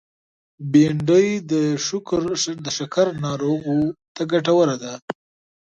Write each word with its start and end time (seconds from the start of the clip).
بېنډۍ 0.71 1.27
د 1.51 1.53
شکر 2.77 3.07
ناروغو 3.25 3.79
ته 4.15 4.21
ګټوره 4.31 4.75
ده 4.83 4.93